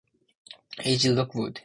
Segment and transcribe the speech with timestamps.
[0.83, 0.95] E.
[0.97, 1.09] J.
[1.13, 1.59] Lockwood.